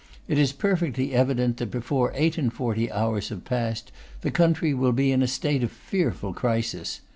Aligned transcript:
It 0.27 0.39
is 0.39 0.51
perfectly 0.51 1.13
evident, 1.13 1.57
that 1.57 1.69
before 1.69 2.11
eight 2.15 2.35
and 2.35 2.51
forty 2.51 2.91
hours 2.91 3.29
have 3.29 3.45
passed, 3.45 3.91
the 4.21 4.31
country 4.31 4.73
will 4.73 4.93
be 4.93 5.11
in 5.11 5.21
a 5.21 5.27
state 5.27 5.61
of 5.61 5.71
fearful 5.71 6.33
crisis. 6.33 7.01